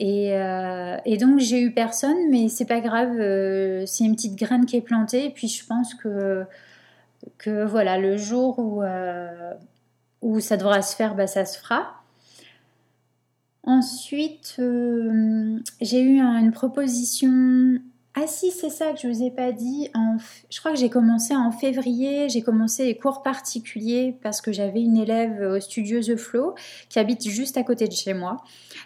[0.00, 4.66] Et, euh, donc j'ai eu personne, mais c'est pas grave, euh, c'est une petite graine
[4.66, 5.26] qui est plantée.
[5.26, 6.44] Et puis je pense que,
[7.38, 9.52] que voilà, le jour où, euh,
[10.22, 12.00] où ça devra se faire, bah, ça se fera.
[13.62, 14.60] Ensuite,
[15.80, 17.80] j'ai eu une proposition
[18.16, 19.90] ah si, c'est ça que je vous ai pas dit.
[20.48, 24.82] Je crois que j'ai commencé en février, j'ai commencé les cours particuliers parce que j'avais
[24.82, 26.54] une élève au studio The Flow
[26.88, 28.36] qui habite juste à côté de chez moi.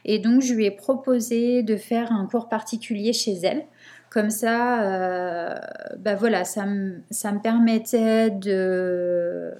[0.07, 3.67] Et donc je lui ai proposé de faire un cours particulier chez elle.
[4.09, 5.55] Comme ça, euh,
[5.99, 9.53] bah voilà, ça me, ça me permettait de,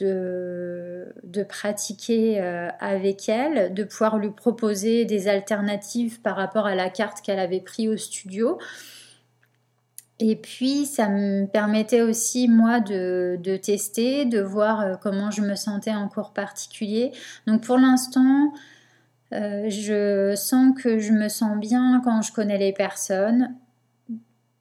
[0.00, 0.65] de,
[1.26, 6.88] de pratiquer euh, avec elle, de pouvoir lui proposer des alternatives par rapport à la
[6.88, 8.58] carte qu'elle avait prise au studio.
[10.18, 15.42] Et puis, ça me permettait aussi, moi, de, de tester, de voir euh, comment je
[15.42, 17.12] me sentais en cours particulier.
[17.46, 18.52] Donc, pour l'instant,
[19.34, 23.54] euh, je sens que je me sens bien quand je connais les personnes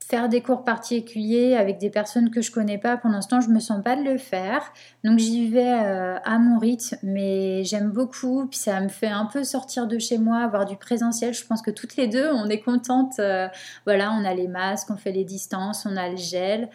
[0.08, 3.60] faire des cours particuliers avec des personnes que je connais pas, pour l'instant, je me
[3.60, 4.62] sens pas de le faire.
[5.04, 8.46] Donc j'y vais euh, à mon rythme, mais j'aime beaucoup.
[8.46, 11.34] Puis ça me fait un peu sortir de chez moi, avoir du présentiel.
[11.34, 13.18] Je pense que toutes les deux, on est contentes.
[13.18, 13.48] Euh,
[13.86, 16.70] voilà, on a les masques, on fait les distances, on a le gel.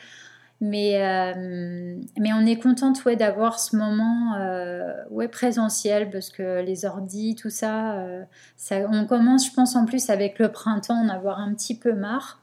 [0.61, 4.37] Mais, euh, mais on est contente ouais, d'avoir ce moment
[5.11, 8.05] ouais, présentiel parce que les ordis, tout ça,
[8.57, 11.95] ça, on commence, je pense, en plus avec le printemps, en avoir un petit peu
[11.95, 12.40] marre.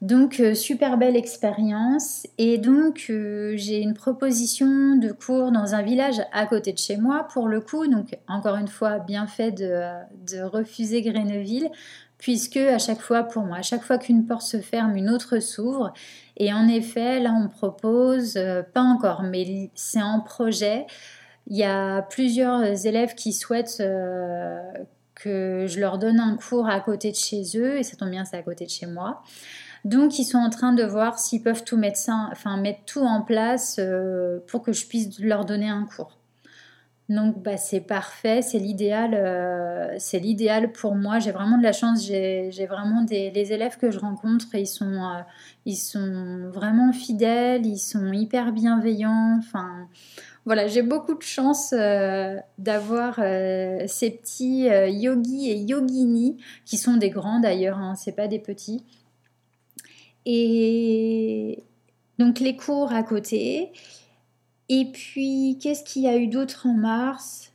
[0.00, 2.26] Donc, euh, super belle expérience.
[2.38, 6.96] Et donc, euh, j'ai une proposition de cours dans un village à côté de chez
[6.96, 7.86] moi, pour le coup.
[7.86, 11.68] Donc, encore une fois, bien fait de, refuser Greneville,
[12.16, 15.38] puisque à chaque fois, pour moi, à chaque fois qu'une porte se ferme, une autre
[15.38, 15.92] s'ouvre.
[16.38, 20.86] Et en effet, là, on propose, euh, pas encore, mais c'est en projet.
[21.46, 23.82] Il y a plusieurs élèves qui souhaitent
[25.14, 28.24] que je leur donne un cours à côté de chez eux, et ça tombe bien,
[28.24, 29.22] c'est à côté de chez moi.
[29.84, 33.22] Donc, ils sont en train de voir s'ils peuvent tout mettre, enfin, mettre tout en
[33.22, 36.18] place euh, pour que je puisse leur donner un cours.
[37.08, 41.18] Donc, bah, c'est parfait, c'est l'idéal, euh, c'est l'idéal pour moi.
[41.18, 42.04] J'ai vraiment de la chance.
[42.04, 45.20] J'ai vraiment des les élèves que je rencontre, ils sont, euh,
[45.66, 49.36] ils sont vraiment fidèles, ils sont hyper bienveillants.
[49.38, 49.88] Enfin,
[50.44, 51.74] voilà, j'ai beaucoup de chance
[52.58, 57.78] d'avoir ces petits yogis et yoginis qui sont des grands d'ailleurs.
[57.78, 58.84] Hein, c'est pas des petits
[60.26, 61.62] et
[62.18, 63.72] donc les cours à côté.
[64.68, 67.52] Et puis, qu'est-ce qu'il y a eu d'autre en mars?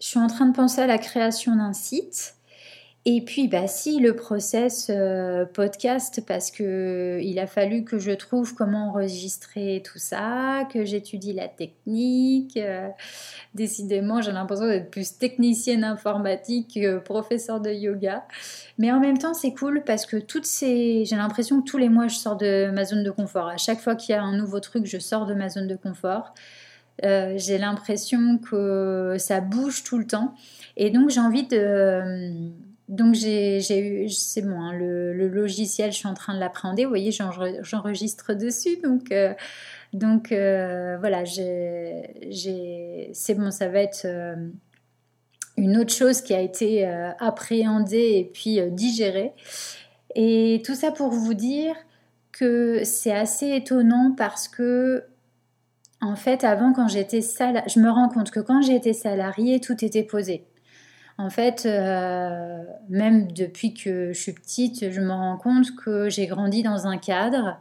[0.00, 2.33] Je suis en train de penser à la création d'un site.
[3.06, 8.12] Et puis, bah, si le process euh, podcast, parce que il a fallu que je
[8.12, 12.56] trouve comment enregistrer tout ça, que j'étudie la technique.
[12.56, 12.88] Euh,
[13.54, 18.24] décidément, j'ai l'impression d'être plus technicienne informatique que professeur de yoga.
[18.78, 21.90] Mais en même temps, c'est cool parce que toutes ces, j'ai l'impression que tous les
[21.90, 23.48] mois, je sors de ma zone de confort.
[23.48, 25.76] À chaque fois qu'il y a un nouveau truc, je sors de ma zone de
[25.76, 26.32] confort.
[27.04, 30.34] Euh, j'ai l'impression que ça bouge tout le temps.
[30.78, 32.50] Et donc, j'ai envie de
[32.88, 36.84] donc j'ai eu, c'est bon, hein, le, logiciel, je suis en train de l'appréhender.
[36.84, 39.32] Vous voyez, j'enregistre dessus, donc euh,
[40.32, 44.36] euh, voilà, c'est bon, ça va être euh,
[45.56, 46.84] une autre chose qui a été
[47.18, 49.32] appréhendée et puis digérée.
[50.14, 51.74] Et tout ça pour vous dire
[52.32, 55.04] que c'est assez étonnant parce que
[56.00, 59.82] en fait, avant, quand j'étais salariée, je me rends compte que quand j'étais salariée, tout
[59.82, 60.44] était posé.
[61.16, 66.26] En fait, euh, même depuis que je suis petite, je me rends compte que j'ai
[66.26, 67.58] grandi dans un cadre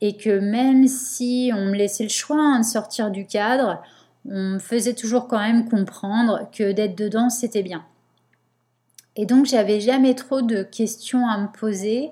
[0.00, 3.82] et que même si on me laissait le choix hein, de sortir du cadre,
[4.28, 7.84] on me faisait toujours quand même comprendre que d'être dedans, c'était bien.
[9.16, 12.10] Et donc, j'avais jamais trop de questions à me poser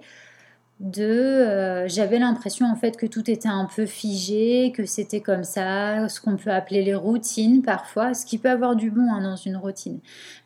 [0.79, 5.45] de euh, j'avais l'impression en fait que tout était un peu figé, que c'était comme
[5.45, 9.23] ça, ce qu'on peut appeler les routines parfois, ce qui peut avoir du bon hein,
[9.23, 10.01] dans une routine.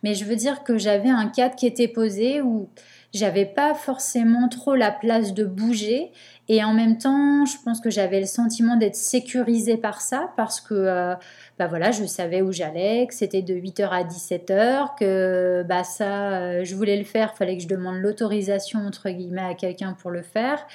[0.05, 2.69] Mais je veux dire que j'avais un cadre qui était posé où
[3.12, 6.12] j'avais pas forcément trop la place de bouger
[6.53, 10.61] et en même temps, je pense que j'avais le sentiment d'être sécurisée par ça parce
[10.61, 11.14] que euh,
[11.61, 16.33] bah voilà, je savais où j'allais, que c'était de 8h à 17h, que bah ça,
[16.33, 20.11] euh, je voulais le faire, fallait que je demande l'autorisation entre guillemets à quelqu'un pour
[20.11, 20.66] le faire.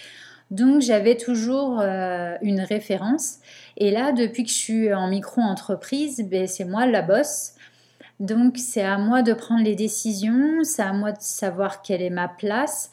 [0.50, 3.40] Donc j'avais toujours euh, une référence.
[3.76, 7.52] Et là, depuis que je suis en micro-entreprise, ben, c'est moi la bosse.
[8.20, 12.10] Donc c'est à moi de prendre les décisions, c'est à moi de savoir quelle est
[12.10, 12.90] ma place.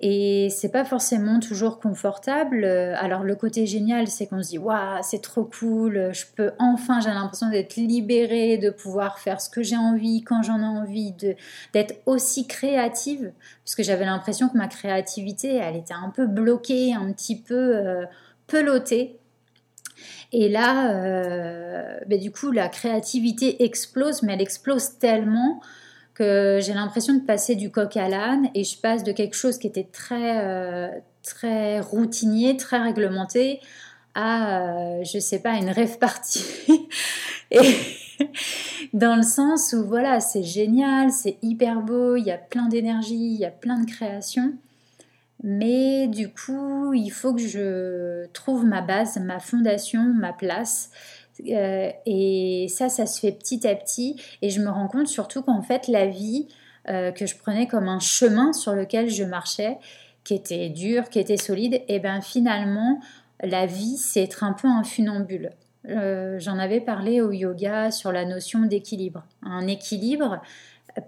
[0.00, 2.66] Et c'est pas forcément toujours confortable.
[2.66, 7.00] Alors le côté génial, c'est qu'on se dit waouh, c'est trop cool, je peux enfin,
[7.00, 11.14] j'ai l'impression d'être libérée, de pouvoir faire ce que j'ai envie quand j'en ai envie,
[11.72, 13.32] d'être aussi créative,
[13.64, 17.54] parce que j'avais l'impression que ma créativité, elle était un peu bloquée, un petit peu
[17.54, 18.04] euh,
[18.46, 19.18] peloté.
[20.32, 25.60] Et là, euh, ben, du coup, la créativité explose, mais elle explose tellement
[26.14, 29.58] que j'ai l'impression de passer du coq à l'âne et je passe de quelque chose
[29.58, 30.88] qui était très, euh,
[31.22, 33.60] très routinier, très réglementé,
[34.14, 36.88] à, euh, je sais pas, une rêve partie.
[37.50, 37.76] et
[38.94, 43.14] dans le sens où, voilà, c'est génial, c'est hyper beau, il y a plein d'énergie,
[43.14, 44.54] il y a plein de créations.
[45.48, 50.90] Mais du coup, il faut que je trouve ma base, ma fondation, ma place.
[51.48, 54.20] Euh, et ça, ça se fait petit à petit.
[54.42, 56.48] Et je me rends compte surtout qu'en fait, la vie
[56.88, 59.78] euh, que je prenais comme un chemin sur lequel je marchais,
[60.24, 62.98] qui était dur, qui était solide, et eh bien finalement,
[63.40, 65.52] la vie, c'est être un peu un funambule.
[65.88, 69.22] Euh, j'en avais parlé au yoga sur la notion d'équilibre.
[69.42, 70.42] Un équilibre,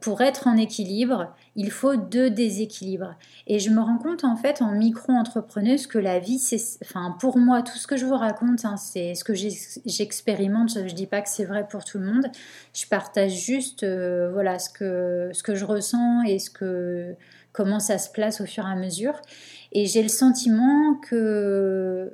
[0.01, 3.15] pour être en équilibre, il faut deux déséquilibres.
[3.47, 7.39] Et je me rends compte en fait en micro-entrepreneuse que la vie, c'est, enfin pour
[7.39, 10.75] moi, tout ce que je vous raconte, hein, c'est ce que j'expérimente.
[10.75, 12.27] Je ne dis pas que c'est vrai pour tout le monde.
[12.75, 17.15] Je partage juste, euh, voilà, ce que ce que je ressens et ce que
[17.53, 19.21] comment ça se place au fur et à mesure.
[19.73, 22.13] Et j'ai le sentiment que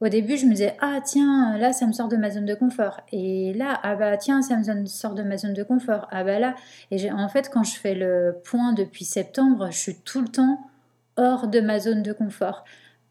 [0.00, 2.54] au début, je me disais ah tiens là ça me sort de ma zone de
[2.54, 3.00] confort.
[3.12, 6.08] Et là ah bah tiens ça me sort de ma zone de confort.
[6.10, 6.54] Ah bah là.
[6.90, 10.58] Et en fait quand je fais le point depuis septembre, je suis tout le temps
[11.16, 12.64] hors de ma zone de confort.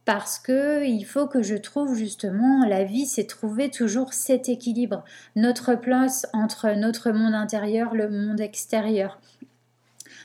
[0.06, 5.04] Parce que il faut que je trouve justement la vie, c'est trouver toujours cet équilibre,
[5.36, 9.20] notre place entre notre monde intérieur, le monde extérieur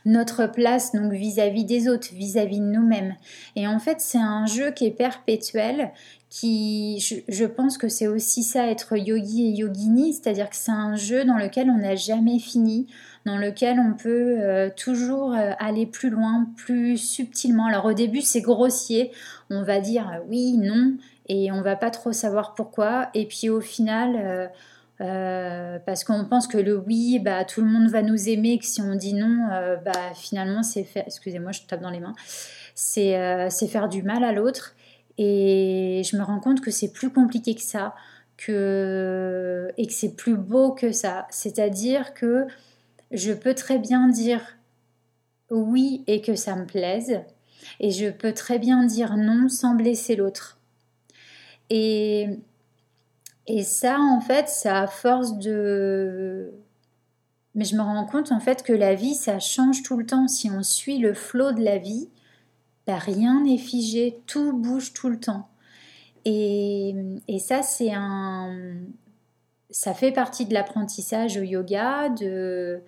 [0.04, 3.14] notre place donc vis-à-vis des autres, vis-à-vis de nous-mêmes.
[3.56, 5.92] Et en fait, c'est un jeu qui est perpétuel,
[6.34, 10.96] qui, je, pense que c'est aussi ça être yogi et yogini, c'est-à-dire que c'est un
[10.96, 12.88] jeu dans lequel on n'a jamais fini,
[13.24, 17.66] dans lequel on peut euh, toujours euh, aller plus loin, plus subtilement.
[17.66, 19.12] Alors au début c'est grossier,
[19.48, 20.94] on va dire oui, non,
[21.28, 24.48] et on va pas trop savoir pourquoi, et puis au final euh,
[24.98, 28.80] parce qu'on pense que le oui, bah, tout le monde va nous aimer, que si
[28.80, 32.14] on dit non, euh, bah, finalement, c'est faire, excusez-moi, je tape dans les mains,
[32.74, 34.74] c'est, euh, c'est faire du mal à l'autre.
[35.16, 37.94] Et je me rends compte que c'est plus compliqué que ça,
[38.36, 41.26] que, et que c'est plus beau que ça.
[41.30, 42.46] C'est-à-dire que
[43.12, 44.40] je peux très bien dire
[45.50, 47.20] oui et que ça me plaise,
[47.80, 50.58] et je peux très bien dire non sans blesser l'autre.
[51.70, 52.28] Et
[53.46, 56.52] et ça, en fait, ça à force de...
[57.54, 60.26] Mais je me rends compte, en fait, que la vie, ça change tout le temps.
[60.28, 62.08] Si on suit le flot de la vie,
[62.86, 65.48] bah, rien n'est figé, tout bouge tout le temps.
[66.24, 66.94] Et,
[67.38, 68.56] ça, c'est un...
[69.70, 72.80] Ça fait partie de l'apprentissage au yoga, de...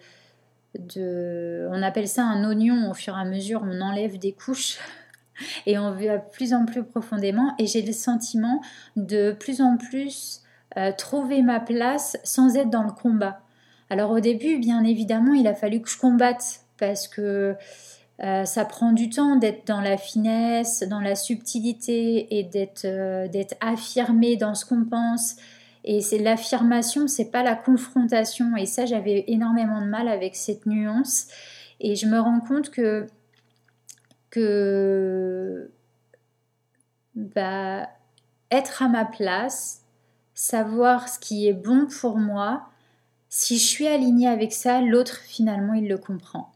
[0.79, 4.79] De, on appelle ça un oignon au fur et à mesure, on enlève des couches
[5.67, 7.55] et on va plus en plus profondément.
[7.59, 8.61] Et j'ai le sentiment
[8.95, 10.43] de plus en plus
[10.77, 13.41] euh, trouver ma place sans être dans le combat.
[13.89, 17.57] Alors au début, bien évidemment, il a fallu que je combatte parce que
[18.23, 23.29] euh, ça prend du temps d'être dans la finesse, dans la subtilité et d'être euh,
[23.61, 25.37] affirmé dans ce qu'on pense.
[25.85, 28.57] Et c'est l'affirmation, c'est pas la confrontation.
[28.57, 31.29] Et ça, j'avais énormément de mal avec cette nuance.
[31.79, 33.07] Et je me rends compte que
[34.31, 35.71] que
[37.15, 37.89] bah,
[38.51, 39.86] être à ma place,
[40.37, 42.69] savoir ce qui est bon pour moi,
[43.29, 46.53] si je suis alignée avec ça, l'autre finalement il le comprend.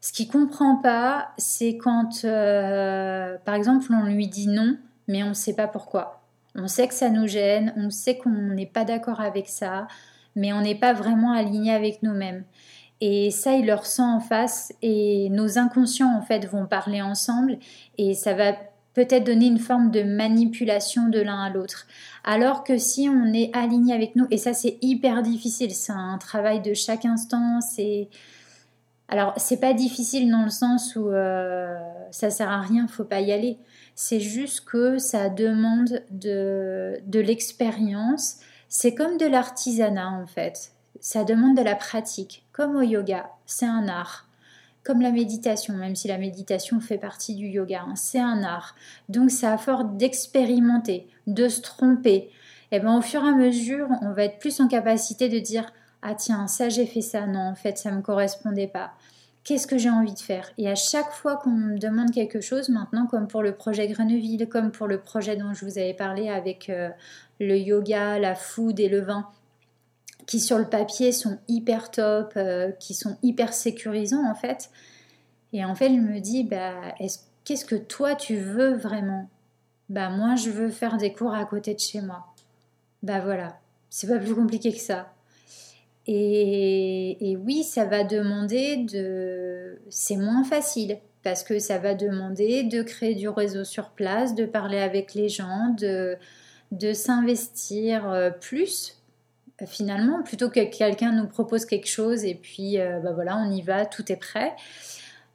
[0.00, 4.78] Ce qu'il comprend pas, c'est quand, euh, par exemple, on lui dit non,
[5.08, 6.22] mais on ne sait pas pourquoi.
[6.54, 9.88] On sait que ça nous gêne, on sait qu'on n'est pas d'accord avec ça,
[10.36, 12.44] mais on n'est pas vraiment aligné avec nous-mêmes.
[13.00, 17.58] Et ça, il le ressent en face, et nos inconscients en fait vont parler ensemble,
[17.98, 18.52] et ça va
[18.96, 21.86] peut-être donner une forme de manipulation de l'un à l'autre.
[22.24, 26.16] Alors que si on est aligné avec nous, et ça c'est hyper difficile, c'est un
[26.16, 28.08] travail de chaque instant, c'est...
[29.08, 31.76] Alors c'est pas difficile dans le sens où euh,
[32.10, 33.58] ça sert à rien, faut pas y aller.
[33.94, 38.38] C'est juste que ça demande de, de l'expérience.
[38.70, 40.72] C'est comme de l'artisanat en fait.
[41.00, 43.28] Ça demande de la pratique, comme au yoga.
[43.44, 44.25] C'est un art
[44.86, 47.96] comme la méditation, même si la méditation fait partie du yoga, hein.
[47.96, 48.76] c'est un art.
[49.08, 52.30] Donc à force d'expérimenter, de se tromper.
[52.70, 55.72] Et ben au fur et à mesure, on va être plus en capacité de dire
[56.02, 58.92] ah tiens, ça j'ai fait ça, non, en fait, ça ne me correspondait pas.
[59.42, 60.50] Qu'est-ce que j'ai envie de faire?
[60.58, 64.48] Et à chaque fois qu'on me demande quelque chose, maintenant, comme pour le projet Greneville,
[64.48, 66.90] comme pour le projet dont je vous avais parlé avec euh,
[67.38, 69.28] le yoga, la food et le vin,
[70.26, 74.70] qui sur le papier sont hyper top, euh, qui sont hyper sécurisants en fait.
[75.52, 76.74] Et en fait, je me dis, bah,
[77.44, 79.28] qu'est-ce que toi tu veux vraiment?
[79.88, 82.26] Bah moi, je veux faire des cours à côté de chez moi.
[83.02, 85.12] Bah voilà, c'est pas plus compliqué que ça.
[86.08, 89.78] Et, oui, ça va demander de...
[89.90, 94.46] C'est moins facile parce que ça va demander de créer du réseau sur place, de
[94.46, 96.16] parler avec les gens, de,
[96.70, 98.95] de s'investir euh, plus
[99.64, 103.62] finalement, plutôt que quelqu'un nous propose quelque chose et puis euh, bah voilà, on y
[103.62, 104.54] va, tout est prêt.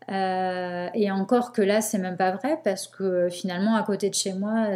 [0.09, 4.15] Euh, et encore que là, c'est même pas vrai parce que finalement, à côté de
[4.15, 4.67] chez moi,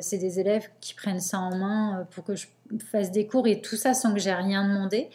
[0.00, 2.46] c'est des élèves qui prennent ça en main pour que je
[2.90, 5.10] fasse des cours et tout ça sans que j'ai rien demandé.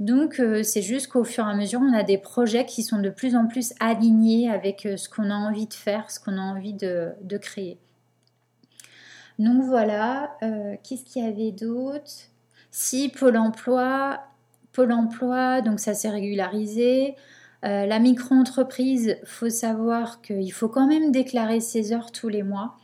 [0.00, 3.00] Donc euh, c'est juste qu'au fur et à mesure, on a des projets qui sont
[3.00, 6.36] de plus en plus alignés avec euh, ce qu'on a envie de faire, ce qu'on
[6.36, 7.78] a envie de, créer.
[9.38, 12.12] Donc voilà, euh, qu'est-ce qu'il y avait d'autre?
[12.78, 14.20] Si Pôle Emploi,
[14.72, 17.14] Pôle Emploi, donc ça s'est régularisé.
[17.62, 22.76] la micro-entreprise, faut savoir qu'il faut quand même déclarer ses heures tous les mois.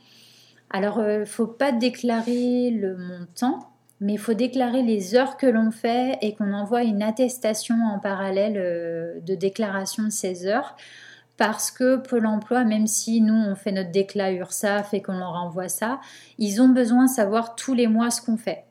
[0.71, 3.69] Alors, il ne faut pas déclarer le montant,
[4.01, 7.99] mais il faut déclarer les heures que l'on fait et qu'on envoie une attestation en
[7.99, 10.75] parallèle euh, de déclaration de ces heures.
[11.37, 15.35] Parce que Pôle emploi, même si nous on fait notre déclat URSAF et qu'on leur
[15.35, 16.01] envoie ça,
[16.39, 18.65] ils ont besoin de savoir tous les mois ce qu'on fait.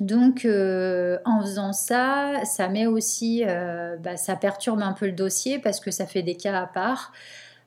[0.00, 5.12] Donc euh, en faisant ça, ça met aussi, euh, bah, ça perturbe un peu le
[5.12, 7.12] dossier parce que ça fait des cas à part.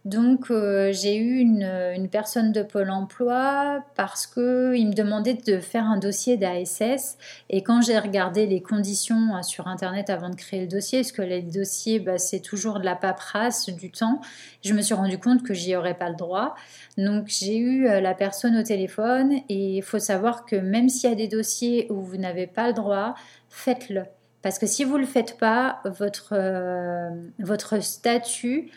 [0.03, 5.85] Donc euh, j'ai eu une, personne de Pôle Emploi parce qu'il me demandait de faire
[5.85, 7.17] un dossier d'ASS
[7.49, 11.11] et quand j'ai regardé les conditions euh, sur Internet avant de créer le dossier, parce
[11.11, 14.21] que les dossiers bah, c'est toujours de la paperasse, du temps,
[14.63, 16.55] je me suis rendu compte que j'y aurais pas le droit.
[16.97, 21.11] Donc j'ai eu euh, la personne au téléphone et il faut savoir que même s'il
[21.11, 23.13] y a des dossiers où vous n'avez pas le droit,
[23.49, 24.05] faites-le.
[24.41, 26.33] Parce que si vous ne le faites pas, votre,
[27.37, 28.71] votre statut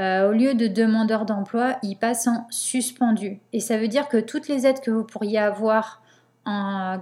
[0.00, 3.40] euh, au lieu de demandeur d'emploi, il passe en suspendu.
[3.52, 6.02] Et ça veut dire que toutes les aides que vous pourriez avoir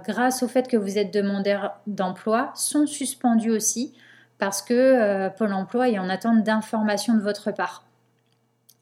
[0.05, 3.95] grâce au fait que vous êtes demandeur d'emploi sont suspendues aussi
[4.39, 7.83] parce que euh, Pôle Emploi est en attente d'informations de votre part.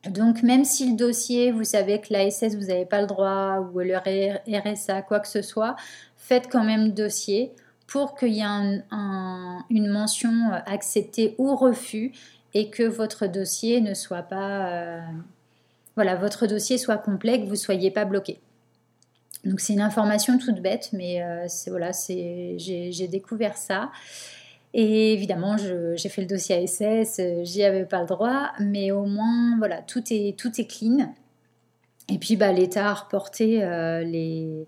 [0.08, 3.80] Donc même si le dossier, vous savez que l'ASS, vous n'avez pas le droit, ou
[3.80, 5.76] le RSA, quoi que ce soit,
[6.16, 7.52] faites quand même dossier
[7.88, 8.84] pour qu'il y ait
[9.70, 12.12] une mention euh, acceptée ou refus
[12.54, 15.02] et que votre dossier ne soit pas, euh,
[15.96, 18.40] voilà, votre dossier soit complet, que vous ne soyez pas bloqué.
[19.44, 23.92] Donc c'est une information toute bête, mais euh, voilà, j'ai découvert ça.
[24.74, 29.58] Et évidemment, j'ai fait le dossier ASS, j'y avais pas le droit, mais au moins,
[29.58, 31.14] voilà, tout est, tout est clean.
[32.10, 34.68] Et puis, bah, l'État a reporté euh, les,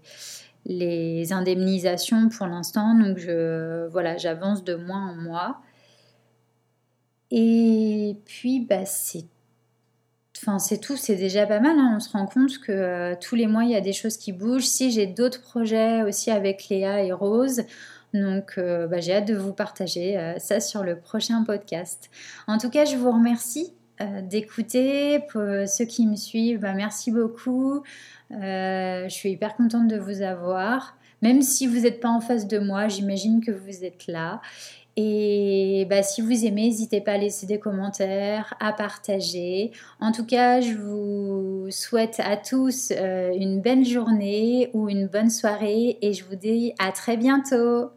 [0.66, 5.62] les indemnisations pour l'instant, donc je, voilà, j'avance de mois en mois.
[7.32, 9.26] Et puis, bah, c'est
[10.42, 11.78] Enfin, c'est tout, c'est déjà pas mal.
[11.78, 11.94] Hein.
[11.98, 14.32] On se rend compte que euh, tous les mois, il y a des choses qui
[14.32, 14.66] bougent.
[14.66, 17.64] Si j'ai d'autres projets aussi avec Léa et Rose,
[18.14, 22.10] donc euh, bah, j'ai hâte de vous partager euh, ça sur le prochain podcast.
[22.48, 23.74] En tout cas, je vous remercie
[24.24, 25.20] d'écouter.
[25.30, 27.84] Pour ceux qui me suivent, bah, merci beaucoup.
[28.32, 30.96] je suis hyper contente de vous avoir.
[31.22, 34.40] Même si vous n'êtes pas en face de moi, j'imagine que vous êtes là.
[35.02, 39.72] Et bah, si vous aimez, n'hésitez pas à laisser des commentaires, à partager.
[40.02, 45.30] En tout cas, je vous souhaite à tous euh, une belle journée ou une bonne
[45.30, 47.92] soirée et je vous dis à très bientôt.